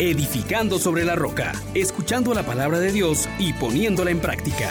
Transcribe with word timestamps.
edificando 0.00 0.78
sobre 0.78 1.04
la 1.04 1.16
roca, 1.16 1.52
escuchando 1.74 2.32
la 2.32 2.44
palabra 2.44 2.78
de 2.78 2.92
Dios 2.92 3.28
y 3.38 3.52
poniéndola 3.52 4.12
en 4.12 4.20
práctica. 4.20 4.70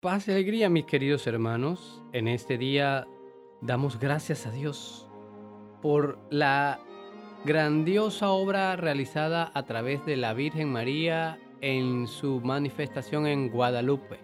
Paz 0.00 0.26
y 0.26 0.32
alegría, 0.32 0.68
mis 0.68 0.86
queridos 0.86 1.26
hermanos. 1.28 2.02
En 2.12 2.26
este 2.26 2.58
día 2.58 3.06
damos 3.60 4.00
gracias 4.00 4.46
a 4.46 4.50
Dios 4.50 5.08
por 5.80 6.18
la 6.30 6.80
grandiosa 7.44 8.30
obra 8.30 8.74
realizada 8.74 9.50
a 9.54 9.62
través 9.64 10.04
de 10.04 10.16
la 10.16 10.34
Virgen 10.34 10.72
María 10.72 11.38
en 11.60 12.08
su 12.08 12.40
manifestación 12.40 13.26
en 13.28 13.50
Guadalupe, 13.50 14.18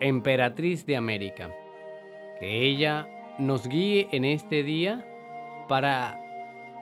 emperatriz 0.00 0.86
de 0.86 0.96
América. 0.96 1.50
Que 2.40 2.66
ella 2.66 3.06
nos 3.38 3.68
guíe 3.68 4.08
en 4.12 4.24
este 4.24 4.62
día 4.62 5.06
para 5.68 6.20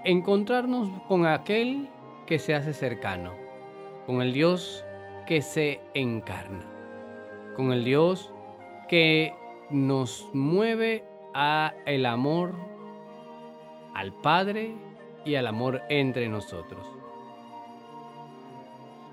encontrarnos 0.05 0.89
con 1.09 1.27
aquel 1.27 1.89
que 2.27 2.39
se 2.39 2.55
hace 2.55 2.73
cercano, 2.73 3.33
con 4.07 4.21
el 4.23 4.33
Dios 4.33 4.85
que 5.27 5.43
se 5.43 5.81
encarna, 5.95 6.65
con 7.57 7.73
el 7.73 7.85
Dios 7.85 8.33
que 8.89 9.35
nos 9.71 10.29
mueve 10.33 11.05
a 11.33 11.75
el 11.87 12.07
amor 12.07 12.53
al 13.95 14.13
Padre 14.13 14.75
y 15.25 15.37
al 15.37 15.47
amor 15.47 15.83
entre 15.89 16.29
nosotros. 16.29 16.87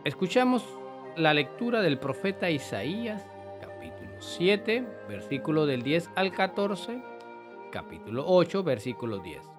Escuchamos 0.03 0.65
la 1.15 1.33
lectura 1.33 1.81
del 1.81 1.99
profeta 1.99 2.49
Isaías, 2.49 3.23
capítulo 3.61 4.19
7, 4.19 4.85
versículo 5.07 5.65
del 5.65 5.83
10 5.83 6.09
al 6.15 6.31
14, 6.31 7.01
capítulo 7.71 8.25
8, 8.27 8.63
versículo 8.63 9.19
10 9.19 9.50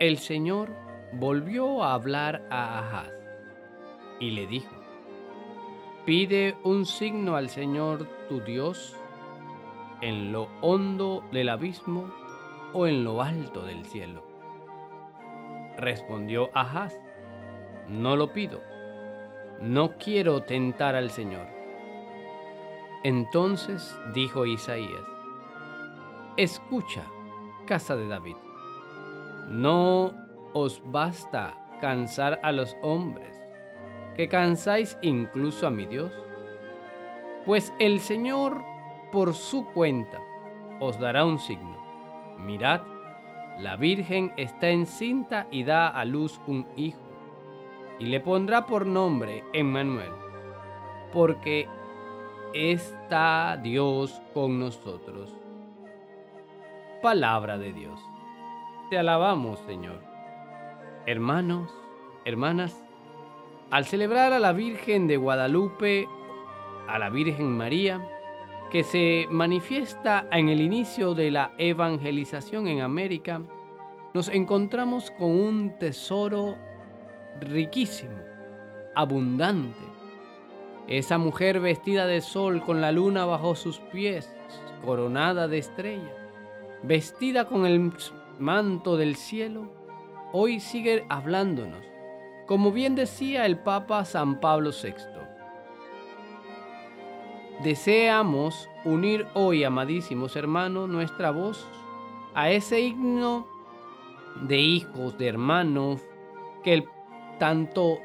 el 0.00 0.18
Señor 0.18 0.70
volvió 1.12 1.82
a 1.82 1.94
hablar 1.94 2.46
a 2.50 2.78
Ahaz 2.78 3.12
y 4.20 4.30
le 4.30 4.46
dijo, 4.46 4.74
pide 6.04 6.56
un 6.62 6.86
signo 6.86 7.34
al 7.34 7.48
Señor 7.48 8.06
tu 8.28 8.40
Dios 8.40 8.96
en 10.00 10.30
lo 10.30 10.48
hondo 10.60 11.24
del 11.32 11.48
abismo 11.48 12.12
o 12.72 12.86
en 12.86 13.02
lo 13.02 13.22
alto 13.22 13.62
del 13.62 13.84
cielo. 13.86 14.22
Respondió 15.76 16.50
Ahaz, 16.54 16.94
no 17.88 18.14
lo 18.14 18.32
pido, 18.32 18.60
no 19.60 19.96
quiero 19.98 20.42
tentar 20.42 20.94
al 20.94 21.10
Señor. 21.10 21.46
Entonces 23.02 23.98
dijo 24.14 24.46
Isaías, 24.46 25.04
escucha, 26.36 27.04
casa 27.66 27.96
de 27.96 28.06
David 28.06 28.36
no 29.48 30.12
os 30.52 30.82
basta 30.84 31.54
cansar 31.80 32.38
a 32.42 32.52
los 32.52 32.76
hombres, 32.82 33.34
que 34.14 34.28
cansáis 34.28 34.98
incluso 35.02 35.66
a 35.66 35.70
mi 35.70 35.86
Dios. 35.86 36.12
Pues 37.46 37.72
el 37.78 38.00
Señor 38.00 38.62
por 39.10 39.34
su 39.34 39.66
cuenta 39.66 40.20
os 40.80 40.98
dará 40.98 41.24
un 41.24 41.38
signo. 41.38 41.78
Mirad, 42.38 42.82
la 43.58 43.76
Virgen 43.76 44.32
está 44.36 44.68
encinta 44.68 45.46
y 45.50 45.64
da 45.64 45.88
a 45.88 46.04
luz 46.04 46.40
un 46.46 46.66
hijo, 46.76 47.00
y 47.98 48.06
le 48.06 48.20
pondrá 48.20 48.66
por 48.66 48.86
nombre 48.86 49.44
Emmanuel, 49.52 50.12
porque 51.12 51.66
está 52.52 53.58
Dios 53.62 54.20
con 54.34 54.60
nosotros. 54.60 55.34
Palabra 57.02 57.58
de 57.58 57.72
Dios. 57.72 58.00
Te 58.90 58.96
alabamos, 58.96 59.60
Señor. 59.66 60.00
Hermanos, 61.04 61.70
hermanas, 62.24 62.82
al 63.70 63.84
celebrar 63.84 64.32
a 64.32 64.38
la 64.38 64.54
Virgen 64.54 65.06
de 65.06 65.18
Guadalupe, 65.18 66.08
a 66.88 66.98
la 66.98 67.10
Virgen 67.10 67.54
María, 67.54 68.00
que 68.70 68.84
se 68.84 69.26
manifiesta 69.30 70.26
en 70.32 70.48
el 70.48 70.62
inicio 70.62 71.12
de 71.12 71.30
la 71.30 71.52
evangelización 71.58 72.66
en 72.66 72.80
América, 72.80 73.42
nos 74.14 74.30
encontramos 74.30 75.10
con 75.10 75.32
un 75.32 75.78
tesoro 75.78 76.56
riquísimo, 77.42 78.16
abundante. 78.94 79.84
Esa 80.86 81.18
mujer 81.18 81.60
vestida 81.60 82.06
de 82.06 82.22
sol 82.22 82.62
con 82.62 82.80
la 82.80 82.90
luna 82.90 83.26
bajo 83.26 83.54
sus 83.54 83.80
pies, 83.80 84.34
coronada 84.82 85.46
de 85.46 85.58
estrellas, 85.58 86.14
vestida 86.82 87.44
con 87.44 87.66
el 87.66 87.78
manto 88.38 88.96
del 88.96 89.16
cielo, 89.16 89.70
hoy 90.32 90.60
sigue 90.60 91.04
hablándonos, 91.08 91.84
como 92.46 92.72
bien 92.72 92.94
decía 92.94 93.46
el 93.46 93.58
Papa 93.58 94.04
San 94.04 94.40
Pablo 94.40 94.70
VI. 94.70 94.94
Deseamos 97.62 98.68
unir 98.84 99.26
hoy, 99.34 99.64
amadísimos 99.64 100.36
hermanos, 100.36 100.88
nuestra 100.88 101.30
voz 101.30 101.66
a 102.34 102.50
ese 102.50 102.80
himno 102.80 103.48
de 104.42 104.58
hijos, 104.58 105.18
de 105.18 105.26
hermanos, 105.26 106.00
que 106.62 106.86
tanto 107.38 107.98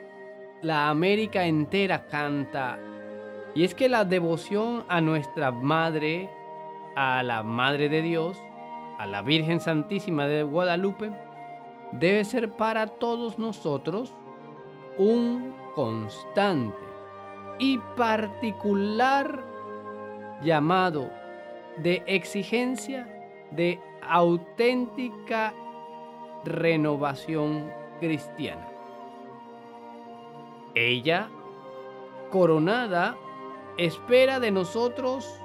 la 0.63 0.89
América 0.89 1.45
entera 1.45 2.07
canta. 2.07 2.79
Y 3.53 3.63
es 3.63 3.75
que 3.75 3.89
la 3.89 4.05
devoción 4.05 4.83
a 4.87 5.01
nuestra 5.01 5.51
Madre, 5.51 6.29
a 6.95 7.21
la 7.21 7.43
Madre 7.43 7.89
de 7.89 8.01
Dios, 8.01 8.37
a 8.97 9.05
la 9.05 9.21
Virgen 9.21 9.59
Santísima 9.59 10.27
de 10.27 10.43
Guadalupe 10.43 11.11
debe 11.91 12.23
ser 12.25 12.51
para 12.53 12.87
todos 12.87 13.37
nosotros 13.39 14.13
un 14.97 15.53
constante 15.75 16.77
y 17.59 17.77
particular 17.95 19.43
llamado 20.41 21.09
de 21.77 22.03
exigencia 22.05 23.07
de 23.51 23.79
auténtica 24.01 25.53
renovación 26.45 27.71
cristiana. 27.99 28.67
Ella, 30.75 31.29
coronada, 32.31 33.15
espera 33.77 34.39
de 34.39 34.51
nosotros 34.51 35.39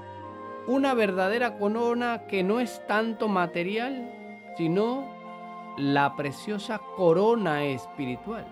una 0.69 0.93
verdadera 0.93 1.57
corona 1.57 2.27
que 2.29 2.45
no 2.45 2.61
es 2.61 2.87
tanto 2.87 3.27
material, 3.27 4.13
sino 4.57 5.07
la 5.79 6.15
preciosa 6.15 6.79
corona 6.95 7.65
espiritual, 7.65 8.45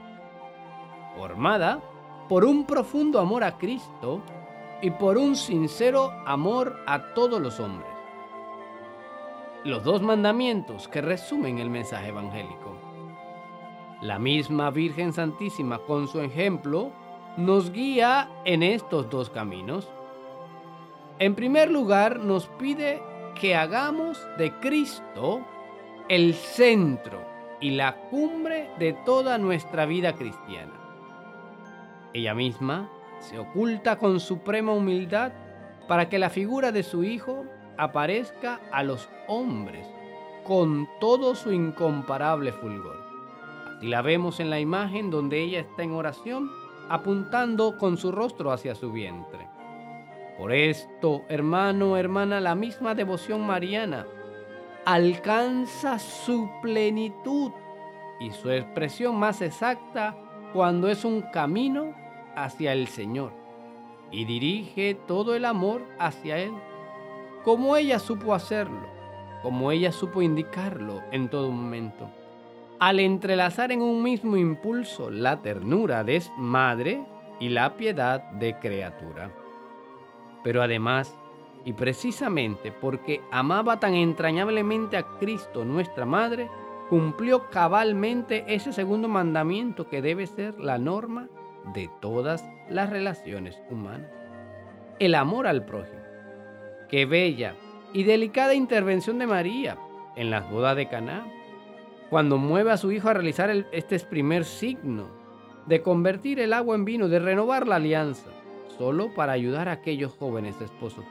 formada 1.15 1.83
por 2.27 2.47
un 2.47 2.65
profundo 2.65 3.21
amor 3.21 3.45
a 3.45 3.59
Cristo 3.59 4.23
y 4.81 4.91
por 4.93 5.19
un 5.19 5.37
sincero 5.37 6.11
amor 6.25 6.81
a 6.87 7.13
todos 7.13 7.39
los 7.39 7.61
hombres. 7.61 7.91
Los 9.65 9.85
dos 9.85 10.01
mandamientos 10.01 10.89
que 10.89 11.03
resumen 11.03 11.59
el 11.59 11.69
mensaje 11.69 12.09
evangélico. 12.09 12.77
La 14.01 14.19
misma 14.19 14.71
Virgen 14.71 15.13
Santísima 15.13 15.81
con 15.81 16.09
su 16.09 16.23
ejemplo 16.23 16.93
nos 17.37 17.73
guía 17.73 18.31
en 18.47 18.63
estos 18.63 19.11
dos 19.11 19.29
caminos. 19.29 19.91
En 21.19 21.35
primer 21.35 21.71
lugar, 21.71 22.21
nos 22.21 22.47
pide 22.47 23.03
que 23.41 23.55
hagamos 23.55 24.19
de 24.37 24.53
Cristo 24.61 25.41
el 26.09 26.35
centro 26.35 27.25
y 27.61 27.71
la 27.71 27.97
cumbre 28.11 28.71
de 28.79 28.93
toda 28.93 29.39
nuestra 29.39 29.87
vida 29.87 30.13
cristiana. 30.15 30.75
Ella 32.13 32.35
misma 32.35 32.91
se 33.21 33.39
oculta 33.39 33.97
con 33.97 34.21
suprema 34.21 34.73
humildad 34.73 35.33
para 35.89 36.09
que 36.09 36.19
la 36.19 36.29
figura 36.29 36.71
de 36.71 36.83
su 36.83 37.03
Hijo 37.03 37.45
aparezca 37.79 38.61
a 38.71 38.83
los 38.83 39.09
hombres 39.27 39.87
con 40.45 40.87
todo 41.01 41.35
su 41.35 41.51
incomparable 41.51 42.53
fulgor. 42.53 43.03
Así 43.77 43.87
la 43.87 44.03
vemos 44.03 44.39
en 44.39 44.51
la 44.51 44.61
imagen 44.61 45.11
donde 45.11 45.43
ella 45.43 45.61
está 45.61 45.83
en 45.83 45.93
oración 45.93 46.51
apuntando 46.89 47.79
con 47.79 47.97
su 47.97 48.13
rostro 48.13 48.53
hacia 48.53 48.75
su 48.75 48.93
vientre. 48.93 49.56
Por 50.39 50.53
esto, 50.53 51.25
hermano, 51.29 51.97
hermana, 51.97 52.41
la 52.41 52.55
misma 52.55 52.95
devoción 52.95 53.47
mariana 53.47 54.07
alcanza 54.85 55.99
su 55.99 56.49
plenitud 56.61 57.51
y 58.21 58.31
su 58.31 58.51
expresión 58.51 59.17
más 59.17 59.41
exacta 59.41 60.17
cuando 60.53 60.89
es 60.89 61.05
un 61.05 61.23
camino 61.23 61.95
hacia 62.35 62.73
el 62.73 62.87
Señor 62.87 63.33
y 64.11 64.25
dirige 64.27 64.95
todo 65.07 65.35
el 65.35 65.45
amor 65.45 65.83
hacia 65.99 66.39
Él, 66.39 66.53
como 67.43 67.77
ella 67.77 67.99
supo 67.99 68.35
hacerlo, 68.35 68.87
como 69.43 69.73
ella 69.73 69.91
supo 69.91 70.23
indicarlo 70.23 71.03
en 71.13 71.29
todo 71.29 71.51
momento. 71.51 72.11
Al 72.79 73.01
entrelazar 73.01 73.73
en 73.73 73.81
un 73.81 74.03
mismo 74.03 74.37
impulso 74.37 75.11
la 75.11 75.41
ternura 75.41 76.05
de 76.05 76.23
madre 76.37 77.05
y 77.41 77.49
la 77.49 77.77
piedad 77.77 78.21
de 78.33 78.59
criatura. 78.59 79.31
Pero 80.47 80.63
además, 80.63 81.13
y 81.65 81.73
precisamente 81.73 82.71
porque 82.71 83.21
amaba 83.33 83.81
tan 83.81 83.95
entrañablemente 83.95 84.97
a 84.97 85.03
Cristo 85.19 85.65
nuestra 85.65 86.07
Madre, 86.07 86.49
cumplió 86.89 87.51
cabalmente 87.51 88.45
ese 88.47 88.73
segundo 88.73 89.09
mandamiento 89.09 89.89
que 89.89 90.01
debe 90.01 90.25
ser 90.29 90.57
la 90.61 90.79
norma 90.79 91.29
de 91.75 91.91
todas 92.01 92.49
las 92.71 92.91
relaciones 92.91 93.61
humanas. 93.71 94.09
El 95.01 95.17
amor 95.17 95.49
al 95.49 95.65
prójimo. 95.65 95.99
Qué 96.89 97.07
bella 97.07 97.57
y 97.93 98.05
delicada 98.05 98.55
intervención 98.55 99.19
de 99.19 99.27
María 99.27 99.77
en 100.15 100.31
las 100.31 100.49
bodas 100.49 100.77
de 100.77 100.87
Caná, 100.87 101.27
cuando 102.09 102.39
mueve 102.39 102.71
a 102.71 102.77
su 102.77 102.93
hijo 102.93 103.09
a 103.09 103.15
realizar 103.15 103.51
este 103.73 103.99
primer 103.99 104.45
signo 104.45 105.09
de 105.67 105.83
convertir 105.83 106.39
el 106.39 106.53
agua 106.53 106.77
en 106.77 106.85
vino, 106.85 107.09
de 107.09 107.19
renovar 107.19 107.67
la 107.67 107.75
alianza, 107.75 108.31
solo 108.79 109.15
para 109.15 109.33
ayudar 109.33 109.69
a 109.69 109.73
aquellos 109.73 110.13
jóvenes 110.15 110.61
esposos. 110.61 111.05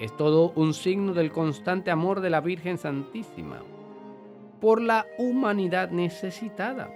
Es 0.00 0.16
todo 0.16 0.52
un 0.56 0.74
signo 0.74 1.14
del 1.14 1.30
constante 1.30 1.90
amor 1.90 2.20
de 2.20 2.30
la 2.30 2.40
Virgen 2.40 2.78
Santísima 2.78 3.62
por 4.60 4.80
la 4.80 5.06
humanidad 5.18 5.90
necesitada 5.90 6.90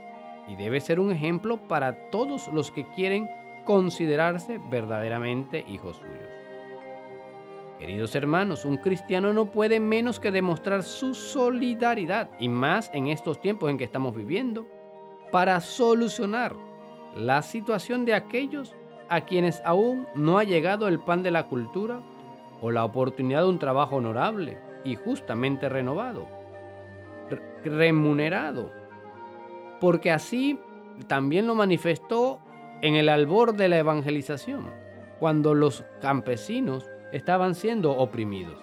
y 0.49 0.57
debe 0.57 0.81
ser 0.81 0.99
un 0.99 1.13
ejemplo 1.13 1.69
para 1.69 2.11
todos 2.11 2.49
los 2.53 2.71
que 2.71 2.87
quieren 2.95 3.29
considerarse 3.65 4.59
verdaderamente 4.71 5.65
hijos 5.69 5.97
suyos. 5.99 6.29
Queridos 7.79 8.15
hermanos, 8.17 8.65
un 8.65 8.79
cristiano 8.79 9.33
no 9.33 9.53
puede 9.53 9.79
menos 9.79 10.19
que 10.19 10.33
demostrar 10.33 10.83
su 10.83 11.15
solidaridad, 11.15 12.29
y 12.41 12.49
más 12.49 12.91
en 12.93 13.07
estos 13.07 13.41
tiempos 13.41 13.71
en 13.71 13.79
que 13.79 13.85
estamos 13.85 14.17
viviendo, 14.17 14.67
para 15.31 15.61
solucionar 15.61 16.57
la 17.15 17.43
situación 17.43 18.05
de 18.05 18.15
aquellos 18.15 18.75
a 19.09 19.23
quienes 19.23 19.63
aún 19.65 20.07
no 20.15 20.39
ha 20.39 20.45
llegado 20.45 20.89
el 20.89 20.99
pan 20.99 21.23
de 21.23 21.31
la 21.31 21.45
cultura 21.45 22.01
o 22.61 22.71
la 22.71 22.85
oportunidad 22.85 23.43
de 23.43 23.49
un 23.49 23.59
trabajo 23.59 23.97
honorable 23.97 24.59
y 24.85 24.97
justamente 24.97 25.69
renovado, 25.69 26.27
remunerado, 27.65 28.71
porque 29.81 30.11
así 30.11 30.59
también 31.07 31.47
lo 31.47 31.55
manifestó 31.55 32.41
en 32.83 32.95
el 32.95 33.09
albor 33.09 33.55
de 33.55 33.69
la 33.69 33.79
evangelización, 33.79 34.71
cuando 35.19 35.55
los 35.55 35.85
campesinos 36.01 36.89
estaban 37.13 37.55
siendo 37.55 37.93
oprimidos. 37.93 38.57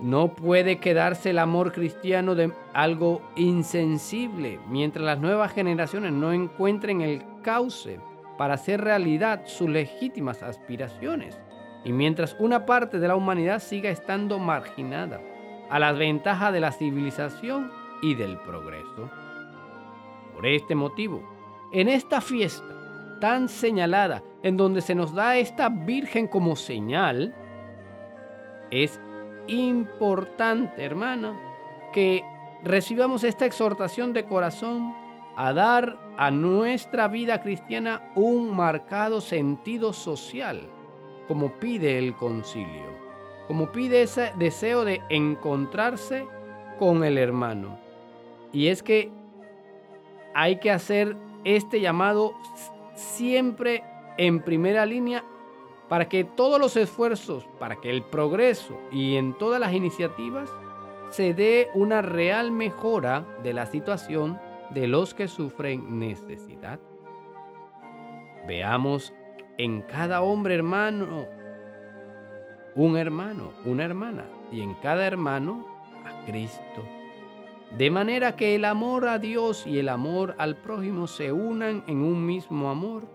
No 0.00 0.34
puede 0.34 0.78
quedarse 0.78 1.30
el 1.30 1.38
amor 1.38 1.72
cristiano 1.72 2.34
de 2.34 2.52
algo 2.74 3.22
insensible 3.34 4.60
mientras 4.68 5.04
las 5.04 5.18
nuevas 5.18 5.52
generaciones 5.52 6.12
no 6.12 6.32
encuentren 6.32 7.00
el 7.00 7.22
cauce 7.42 7.98
para 8.38 8.54
hacer 8.54 8.80
realidad 8.80 9.42
sus 9.44 9.68
legítimas 9.68 10.42
aspiraciones 10.42 11.38
y 11.84 11.92
mientras 11.92 12.36
una 12.38 12.66
parte 12.66 12.98
de 12.98 13.08
la 13.08 13.16
humanidad 13.16 13.60
siga 13.60 13.90
estando 13.90 14.38
marginada 14.38 15.20
a 15.70 15.78
las 15.78 15.96
ventajas 15.96 16.52
de 16.52 16.60
la 16.60 16.72
civilización 16.72 17.70
y 18.02 18.14
del 18.14 18.38
progreso. 18.38 19.10
Por 20.34 20.46
este 20.46 20.74
motivo, 20.74 21.22
en 21.72 21.88
esta 21.88 22.20
fiesta 22.20 22.76
tan 23.20 23.48
señalada, 23.48 24.22
en 24.42 24.56
donde 24.56 24.80
se 24.80 24.94
nos 24.94 25.14
da 25.14 25.36
esta 25.36 25.68
Virgen 25.68 26.28
como 26.28 26.56
señal, 26.56 27.34
es 28.70 29.00
importante, 29.46 30.84
hermana, 30.84 31.38
que 31.92 32.22
recibamos 32.62 33.24
esta 33.24 33.46
exhortación 33.46 34.12
de 34.12 34.24
corazón 34.24 34.94
a 35.36 35.52
dar 35.52 35.98
a 36.16 36.30
nuestra 36.30 37.08
vida 37.08 37.42
cristiana 37.42 38.10
un 38.14 38.56
marcado 38.56 39.20
sentido 39.20 39.92
social, 39.92 40.62
como 41.28 41.52
pide 41.52 41.98
el 41.98 42.14
concilio, 42.14 42.86
como 43.46 43.70
pide 43.70 44.02
ese 44.02 44.32
deseo 44.38 44.84
de 44.84 45.02
encontrarse 45.10 46.26
con 46.78 47.04
el 47.04 47.18
hermano. 47.18 47.78
Y 48.52 48.68
es 48.68 48.82
que 48.82 49.10
hay 50.34 50.58
que 50.58 50.70
hacer 50.70 51.16
este 51.44 51.80
llamado 51.80 52.34
siempre 52.94 53.84
en 54.16 54.40
primera 54.40 54.86
línea 54.86 55.22
para 55.88 56.08
que 56.08 56.24
todos 56.24 56.58
los 56.58 56.76
esfuerzos, 56.76 57.46
para 57.58 57.76
que 57.76 57.90
el 57.90 58.02
progreso 58.02 58.76
y 58.90 59.16
en 59.16 59.36
todas 59.36 59.60
las 59.60 59.72
iniciativas 59.74 60.50
se 61.10 61.34
dé 61.34 61.68
una 61.74 62.02
real 62.02 62.50
mejora 62.50 63.24
de 63.42 63.52
la 63.52 63.66
situación 63.66 64.40
de 64.70 64.86
los 64.86 65.14
que 65.14 65.28
sufren 65.28 65.98
necesidad. 65.98 66.80
Veamos 68.46 69.12
en 69.58 69.82
cada 69.82 70.22
hombre 70.22 70.54
hermano 70.54 71.26
un 72.76 72.98
hermano, 72.98 73.52
una 73.64 73.84
hermana, 73.84 74.26
y 74.52 74.60
en 74.60 74.74
cada 74.74 75.06
hermano 75.06 75.66
a 76.04 76.26
Cristo. 76.26 76.84
De 77.76 77.90
manera 77.90 78.36
que 78.36 78.54
el 78.54 78.64
amor 78.64 79.08
a 79.08 79.18
Dios 79.18 79.66
y 79.66 79.78
el 79.78 79.88
amor 79.88 80.34
al 80.38 80.56
prójimo 80.56 81.06
se 81.06 81.32
unan 81.32 81.82
en 81.86 82.02
un 82.02 82.24
mismo 82.24 82.70
amor 82.70 83.08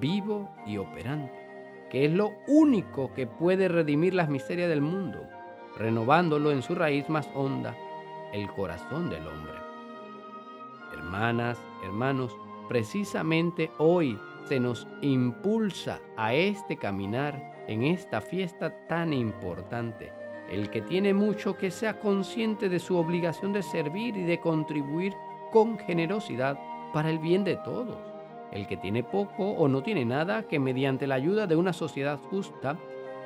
vivo 0.00 0.50
y 0.66 0.78
operante, 0.78 1.86
que 1.90 2.06
es 2.06 2.12
lo 2.12 2.32
único 2.48 3.12
que 3.14 3.26
puede 3.26 3.68
redimir 3.68 4.14
las 4.14 4.28
miserias 4.28 4.68
del 4.68 4.80
mundo, 4.80 5.20
renovándolo 5.78 6.50
en 6.50 6.62
su 6.62 6.74
raíz 6.74 7.08
más 7.08 7.28
honda, 7.34 7.76
el 8.32 8.48
corazón 8.50 9.10
del 9.10 9.26
hombre. 9.26 9.61
Hermanas, 11.12 11.62
hermanos, 11.84 12.34
precisamente 12.70 13.70
hoy 13.76 14.18
se 14.48 14.58
nos 14.58 14.88
impulsa 15.02 16.00
a 16.16 16.32
este 16.32 16.78
caminar 16.78 17.52
en 17.68 17.82
esta 17.82 18.22
fiesta 18.22 18.74
tan 18.88 19.12
importante 19.12 20.10
el 20.48 20.70
que 20.70 20.80
tiene 20.80 21.12
mucho 21.12 21.58
que 21.58 21.70
sea 21.70 22.00
consciente 22.00 22.70
de 22.70 22.78
su 22.78 22.96
obligación 22.96 23.52
de 23.52 23.62
servir 23.62 24.16
y 24.16 24.22
de 24.22 24.40
contribuir 24.40 25.12
con 25.52 25.78
generosidad 25.78 26.58
para 26.94 27.10
el 27.10 27.18
bien 27.18 27.44
de 27.44 27.56
todos. 27.56 27.98
El 28.50 28.66
que 28.66 28.78
tiene 28.78 29.04
poco 29.04 29.50
o 29.50 29.68
no 29.68 29.82
tiene 29.82 30.06
nada, 30.06 30.44
que 30.44 30.58
mediante 30.58 31.06
la 31.06 31.16
ayuda 31.16 31.46
de 31.46 31.56
una 31.56 31.74
sociedad 31.74 32.18
justa 32.30 32.78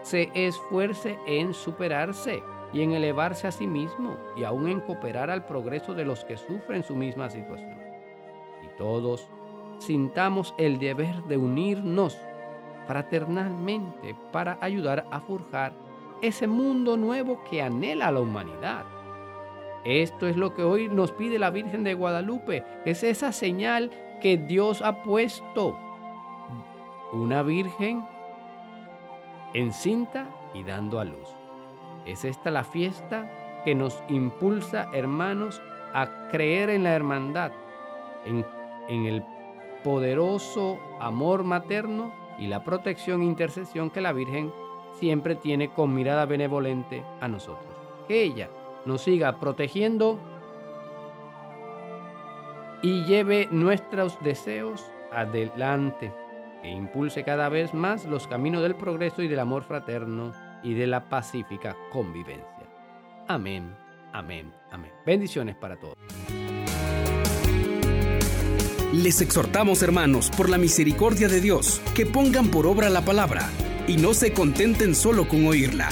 se 0.03 0.33
esfuerce 0.35 1.21
en 1.29 1.55
superarse 1.55 2.43
y 2.77 2.83
en 2.83 2.93
elevarse 2.93 3.47
a 3.47 3.53
sí 3.53 3.67
mismo 3.67 4.19
y 4.37 4.45
aún 4.45 4.69
en 4.69 4.81
cooperar 4.81 5.31
al 5.31 5.47
progreso 5.47 5.95
de 5.95 6.05
los 6.05 6.27
que 6.27 6.37
sufren 6.37 6.83
su 6.83 6.95
misma 6.95 7.31
situación. 7.31 7.79
Y 8.63 8.77
todos 8.77 9.31
sintamos 9.79 10.55
el 10.59 10.79
deber 10.79 11.23
de 11.23 11.39
unirnos 11.39 12.19
fraternalmente 12.87 14.15
para 14.31 14.59
ayudar 14.61 15.07
a 15.11 15.21
forjar 15.21 15.73
ese 16.21 16.47
mundo 16.47 16.99
nuevo 16.99 17.43
que 17.49 17.63
anhela 17.63 18.11
la 18.11 18.21
humanidad. 18.21 18.85
Esto 19.87 20.27
es 20.27 20.37
lo 20.37 20.53
que 20.53 20.63
hoy 20.63 20.91
nos 20.91 21.13
pide 21.13 21.39
la 21.39 21.49
Virgen 21.49 21.83
de 21.83 21.95
Guadalupe. 21.95 22.63
Es 22.85 23.03
esa 23.03 23.33
señal 23.33 23.91
que 24.21 24.37
Dios 24.37 24.83
ha 24.83 25.03
puesto. 25.03 25.79
Una 27.15 27.43
Virgen 27.43 28.05
encinta 29.55 30.29
y 30.53 30.63
dando 30.63 31.01
a 31.01 31.05
luz. 31.07 31.46
Es 32.07 32.25
esta 32.25 32.51
la 32.51 32.65
fiesta 32.65 33.63
que 33.65 33.75
nos 33.75 34.03
impulsa, 34.09 34.89
hermanos, 34.93 35.61
a 35.93 36.29
creer 36.31 36.71
en 36.71 36.85
la 36.85 36.95
hermandad, 36.95 37.51
en, 38.25 38.45
el 38.89 39.25
poderoso 39.83 40.79
amor 41.01 41.43
materno 41.43 42.13
y 42.39 42.47
la 42.47 42.63
protección 42.63 43.23
e 43.23 43.25
intercesión 43.25 43.91
que 43.91 44.01
la 44.01 44.13
Virgen 44.13 44.53
siempre 44.93 45.35
tiene 45.35 45.73
con 45.73 45.95
mirada 45.95 46.27
benevolente 46.27 47.03
a 47.21 47.27
nosotros. 47.27 47.75
Que 48.07 48.23
ella 48.23 48.51
nos 48.85 49.03
siga 49.03 49.41
protegiendo 49.41 50.19
y 52.83 53.05
lleve 53.05 53.49
nuestros 53.51 54.23
deseos 54.23 54.85
adelante, 55.11 56.13
e 56.63 56.71
impulse 56.71 57.25
cada 57.25 57.49
vez 57.49 57.75
más 57.75 58.05
los 58.05 58.29
caminos 58.29 58.63
del 58.63 58.77
progreso 58.77 59.23
y 59.23 59.29
del 59.29 59.41
amor 59.41 59.65
fraterno 59.65 60.33
y 60.63 60.75
de 60.75 60.87
la 60.87 61.09
pacífica 61.09 61.77
convivencia. 61.91 62.47
Amén, 63.29 63.75
amén, 64.13 64.53
amén. 64.71 64.93
Bendiciones 65.05 65.57
para 65.57 65.77
todos. 65.77 65.97
Les 68.93 69.21
exhortamos, 69.21 69.83
hermanos, 69.83 70.31
por 70.31 70.49
la 70.49 70.59
misericordia 70.59 71.29
de 71.29 71.41
Dios, 71.41 71.83
que 71.95 72.07
pongan 72.07 72.49
por 72.51 72.67
obra 72.67 72.89
la 72.89 73.03
palabra 73.03 73.51
y 73.87 73.97
no 73.97 74.15
se 74.15 74.33
contenten 74.33 74.95
solo 74.95 75.29
con 75.29 75.47
oírla. 75.47 75.91